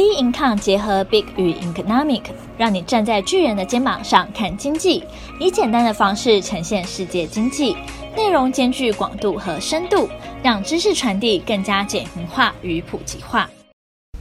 [0.00, 2.22] B Income 结合 Big 与 Economic，
[2.56, 5.04] 让你站在巨人的肩膀上看经济，
[5.38, 7.76] 以简单的方式呈现世界经济，
[8.16, 10.08] 内容兼具广度和深度，
[10.42, 13.50] 让知识传递更加简明化与普及化。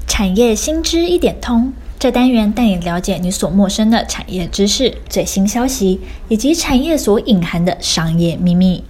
[0.06, 8.84] 产业新知一点通，这单元带你了解你所陌生的产业知识、最新消息，以及产业所隐含的商业秘密。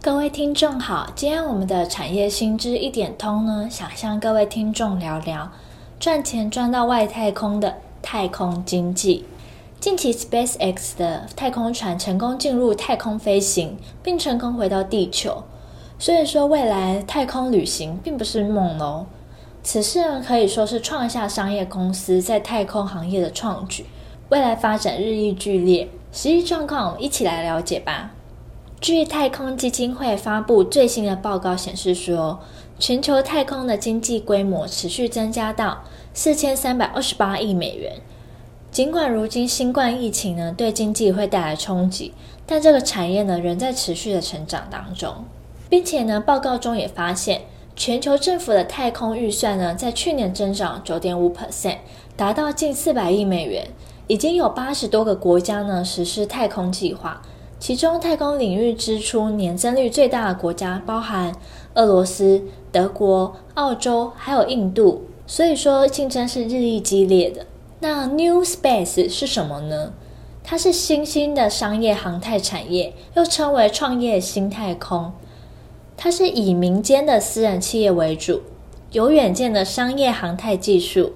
[0.00, 5.46] 各位听众好，今天我们的产业新知一点通呢，想向各位听众聊聊。
[6.00, 9.26] 赚钱赚到外太空的太空经济。
[9.78, 15.42] 近期，SpaceX 的太空船成功进入太空飞行，并成功回到地球。
[15.98, 19.04] 所以说，未来太空旅行并不是梦哦。
[19.62, 23.84] 此事呢，可以说是创下商业公司在太空行业的创举，
[24.30, 25.86] 未来发展日益剧烈。
[26.10, 28.12] 实际状况，我们一起来了解吧。
[28.80, 32.40] 据太空基金会发布最新的报告显示说，
[32.78, 35.82] 全球太空的经济规模持续增加到
[36.22, 37.94] 四千三百二十八亿美元。
[38.70, 42.12] 尽管如今新冠疫情呢对经济会带来冲击，
[42.44, 45.24] 但这个产业呢仍在持续的成长当中，
[45.70, 47.40] 并且呢报告中也发现，
[47.74, 51.78] 全球政府的太空预算呢在去年增长九点五 percent，
[52.18, 53.66] 达到近四百亿美元。
[54.06, 57.22] 已经有八十多个国家呢实施太空计划。
[57.58, 61.34] 其中，太空领域支出年增率最大的国家包含
[61.72, 65.06] 俄罗斯、德国、澳洲，还有印度。
[65.30, 67.46] 所以说，竞争是日益激烈的。
[67.78, 69.92] 那 New Space 是什么呢？
[70.42, 75.12] 它是新兴的商业航太产业，又称为创业新太空。
[75.96, 78.42] 它是以民间的私人企业为主，
[78.90, 81.12] 有远见的商业航太技术，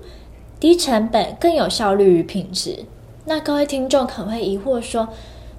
[0.61, 2.85] 低成本、更有效率与品质。
[3.25, 5.09] 那各位听众可能会疑惑说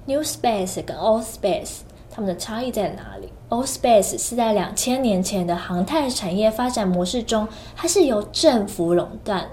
[0.06, 9.48] ，New Space 跟 Old Space 它们的差异在哪里？Old Space 是在两千年前的航太产业发展模式中，它是由政府垄断，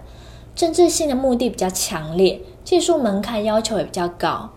[0.56, 4.50] 政治性的目的比较强烈，技术门槛要求也比较高。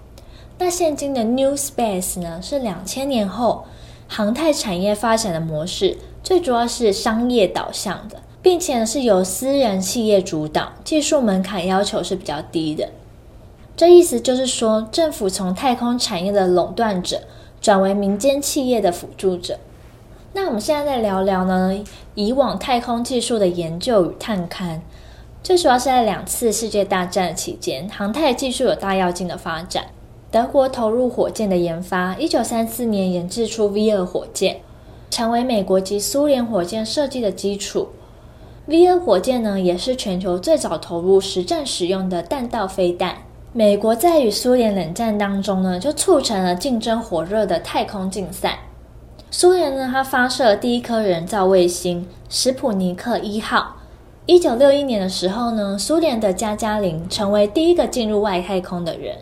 [0.59, 3.67] 那现今的 New Space 呢，是两千年后
[4.09, 12.89] 航太产业发展的模式，最主要是商业导向的，并且呢是由私人企业主导，技术门槛要求是比较低的。
[13.77, 17.21] 这意思就是说，政府从太空产业的垄断者
[17.67, 19.59] 转为民间企业的辅助者。
[20.35, 21.77] 那我们现在再聊聊呢，
[22.15, 24.79] 以往太空技术的研究与探勘。
[25.43, 29.87] 最主要是在两次世界大战期间，航太技术有大跃进的发展。
[30.31, 34.61] 德国投入火箭的研发，一九三四年研制出 V 二火箭，
[35.11, 37.89] 成为美国及苏联火箭设计的基础。
[38.67, 43.26] V 二火箭呢，也是全球最早投入实战使用的弹道飞弹。
[43.59, 48.59] 美国在与苏联冷战当中呢，就促成了竞争火热的太空竞赛。
[49.31, 53.77] 苏联呢，它发射了第一颗人造卫星“史普尼克一号”。
[54.27, 59.17] 一九六一年的时候呢，苏联的加加林成为第一个进入外太空的人。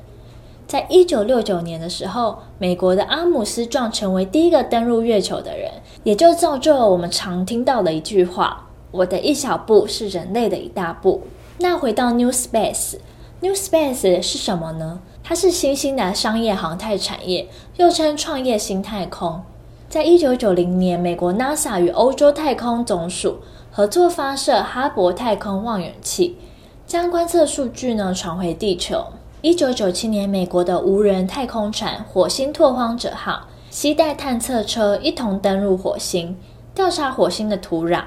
[0.66, 5.70] 在一九六九年的时候，美国的阿姆斯壮成为第一个登陆月球的人，
[6.02, 11.22] 也就造就了我们常听到的一句话：“我的一小步是人类的一大步。”
[11.58, 12.96] 那回到 New Space。
[13.44, 15.00] New Space 是什么呢？
[15.22, 17.46] 它是新兴的商业航太产业，
[17.76, 19.42] 又称创业新太空。
[19.86, 23.40] 在一九九零年，美国 NASA 与欧洲太空总署
[23.70, 26.38] 合作发射哈勃太空望远器，
[26.86, 29.04] 将观测数据呢传回地球。
[29.42, 36.34] 一九九七年，美国的无人太空船火星拓荒者号携带探测车一同登陆火星，
[36.74, 38.04] 调查火星的土壤。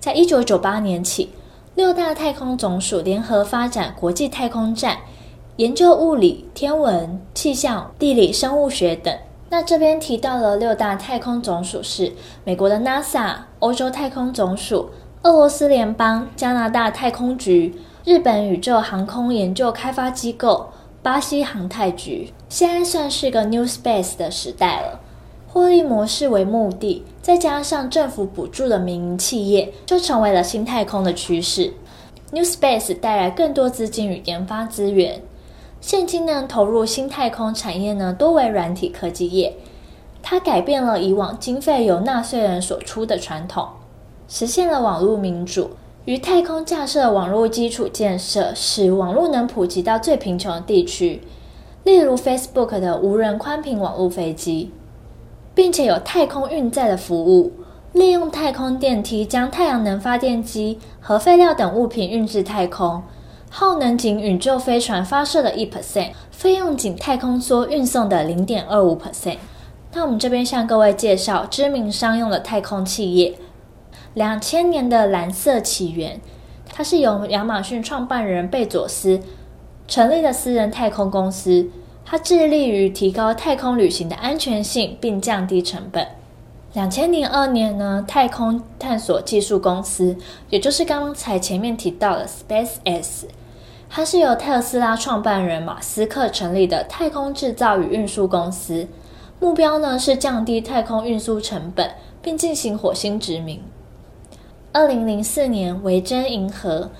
[0.00, 1.28] 在一九九八年起，
[1.78, 4.98] 六大太空总署联合发展国际太空站，
[5.58, 9.16] 研究物理、天文、气象、地理、生物学等。
[9.48, 12.12] 那这边提到了六大太空总署是
[12.42, 14.90] 美国的 NASA、欧洲太空总署、
[15.22, 17.72] 俄罗斯联邦、加拿大太空局、
[18.04, 20.68] 日本宇宙航空研究开发机构、
[21.00, 22.32] 巴西航太局。
[22.48, 24.98] 现在算是个 New Space 的时代了。
[25.50, 31.72] 获利模式为目的，再加上政府补助的民营企业，就成为了新太空的趋势。
[32.32, 35.22] New Space 带来更多资金与研发资源。
[35.80, 39.56] 现今呢，投入新太空产业呢，多为软体科技业。
[40.22, 43.66] 它改变了以往经费由纳税人所出的传统，
[44.28, 45.70] 实现了网络民主。
[46.04, 51.22] 于太空架设网络基础建设，使网络能普及到最贫穷的地区，
[51.84, 54.72] 例如 Facebook 的无人宽频网络飞机。
[55.58, 57.50] 并且有太空运载的服务，
[57.92, 63.02] 利用太空电梯将太阳能发电机和废料等物品运至太空，
[63.50, 69.38] 耗能仅宇宙飞船发射的一 percent，费用仅太空梭运送的零点二五 percent。
[69.94, 73.34] 那我们这边向各位介绍知名商用的太空企业，
[74.14, 76.20] 两千年的蓝色起源，
[76.72, 79.18] 它是由亚马逊创办人贝佐斯
[79.88, 81.68] 成立的私人太空公司，
[82.10, 86.08] 它致力于提高太空旅行的安全性并降低成本。
[86.72, 90.16] 两千零二年呢，太空探索技术公司，
[90.48, 93.24] 也就是刚才前面提到的 SpaceX，
[93.90, 98.88] 它是由特斯拉创办人马斯克成立的太空制造与运输公司，
[99.38, 101.90] 目标呢是降低太空运输成本，
[102.22, 103.62] 并进行火星殖民。
[104.72, 106.90] 二零零四年，维珍银河，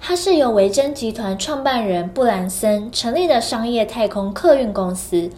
[0.00, 5.30] 它是由维珍集团创办人布兰森成立的商业太空客运公司。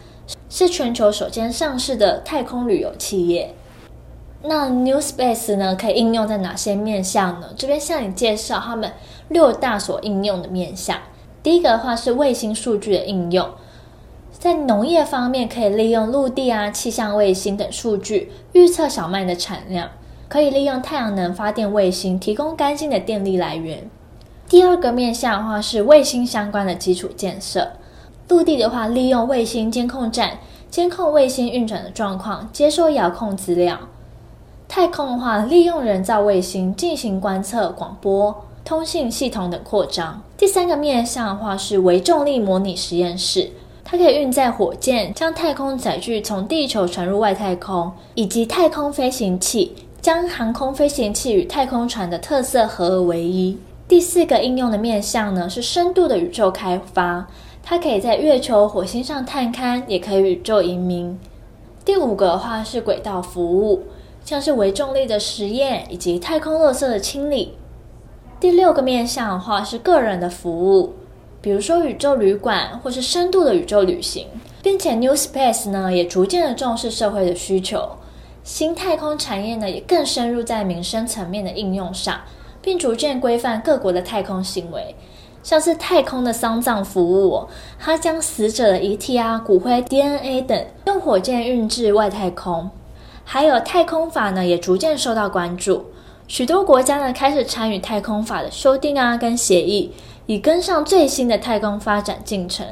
[0.49, 3.55] 是全球首间上市的太空旅游企业。
[4.43, 7.49] 那 New Space 呢，可以应用在哪些面向呢？
[7.57, 8.93] 这边向你介绍他们
[9.29, 10.99] 六大所应用的面向。
[11.43, 13.49] 第一个的话是卫星数据的应用，
[14.31, 19.91] 在农业方面可以利用陆地啊、气象卫星等数据预测小麦的产量，
[20.29, 23.91] 可以利用太阳能发电卫星提供干净的电力来源。
[24.53, 27.67] 第二个面向的话是卫星相关的基础建设。
[28.29, 30.39] 陆地的话，利用卫星监控站
[30.69, 33.75] 监控卫星运转的状况，接收遥控资料；
[34.69, 40.21] 太空的话，利用人造卫星进行观测、广播、通信系统等扩张。
[40.37, 43.49] 第三个面向的话是微重力模拟实验室，
[43.83, 53.57] 它可以运载火箭将太空载具从地球传入外太空，以及太空飞行器将航空飞行器与太空船的特色合而为一。
[53.93, 57.29] 第四个应用的面向呢是深度的宇宙开发。
[57.63, 61.21] 它可以在月球、火星上探勘，也可以宇宙移民。
[61.85, 63.83] 第五个的话是轨道服务，
[64.25, 67.59] 像是微重力的实验以及太空垃圾的清理。
[68.41, 70.95] 第六个面向的话是个人的服务，
[71.43, 74.27] 比如说宇宙旅馆或是深度的宇宙旅行，
[74.63, 77.91] 并且 New Space 呢也逐渐的重视社会的需求，
[78.43, 82.23] 新太空产业呢也更深入在民生层面的应用上，
[82.63, 84.95] 并逐渐规范各国的太空行为。
[85.43, 92.71] 像是太空的丧葬服务，它将死者的遗体啊、骨灰、DNA 等用火箭运至外太空。
[93.25, 95.87] 还有太空法呢，也逐渐受到关注。
[96.29, 99.93] 许多国家呢开始参与太空法的修订啊，跟协议，
[100.27, 102.65] 以跟上最新的太空发展进程。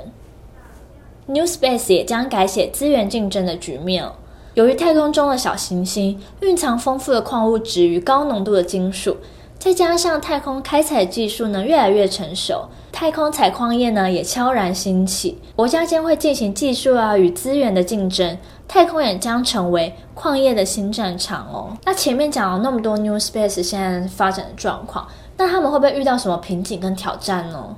[1.27, 4.09] New Space 也将改写资源竞争的局面。
[4.55, 9.17] 由于太空中的小行星蕴藏丰富的矿物质与高浓度的金属。
[9.61, 21.77] 再加上太空开采技术呢越来越成熟，太空采矿业呢也悄然兴起，国家间会进行技术啊与资源的竞争，太空也将成为矿业的新战场哦。
[21.85, 27.77] 那前面讲了那么多 New Space 现在发展的状况，那他们会不会遇到什么瓶颈跟挑战呢？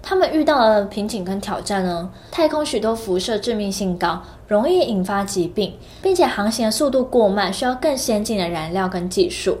[0.00, 2.10] 他们遇到的瓶颈跟挑战呢？
[2.30, 9.58] 太空许多辐射致命性高，容易引发疾病，并且航行的速度过慢，需要更先进的燃料跟技术。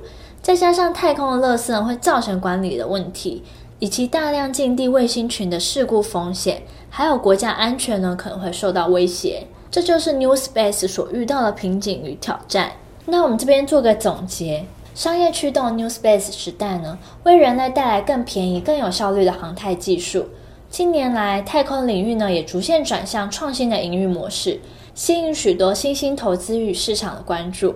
[0.48, 3.42] 再加上太空的垃圾呢，会造成管理的问题，
[3.80, 9.46] 以及大量近地卫星群的事故风险，还有国家安全呢可能会受到威胁。
[9.70, 12.72] 这就是 New Space 所遇到的瓶颈与挑战。
[13.04, 14.64] 那我们这边做个总结：
[14.94, 20.28] 商业驱动 New Space 时代呢，为人类带来更便宜、更有效率的航太技术。
[20.70, 24.58] 近年来，太空领域呢也逐渐转向创新的营运模式，
[24.94, 27.74] 吸引许多新兴投资与市场的关注。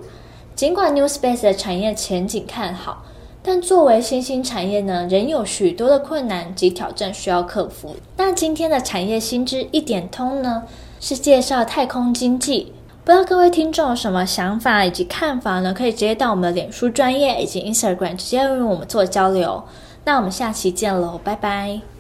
[0.55, 3.05] 尽管 New Space 的产业前景看好，
[3.43, 7.97] 但作为新兴产业呢，仍有许多的困难及挑战需要克服。
[8.17, 10.65] 那今天的产业新知一点通呢，
[11.01, 12.73] 是介绍太空经济。
[13.05, 15.75] 不知道各位听众有什么想法以及看法呢？
[15.75, 19.65] 可以直接到我们的脸书专业以及 Instagram 直接与我们做交流。
[20.05, 21.92] 那我们下期见喽，拜拜。